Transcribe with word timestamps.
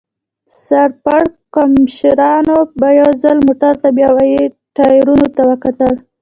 سر 0.65 0.89
پړکمشرانو 1.03 2.57
به 2.79 2.89
یو 3.01 3.11
ځل 3.23 3.37
موټر 3.47 3.73
ته 3.81 3.87
بیا 3.97 4.09
به 4.17 4.23
یې 4.33 4.43
ټایرونو 4.75 5.27
ته 5.35 5.41
وکتل. 5.51 5.93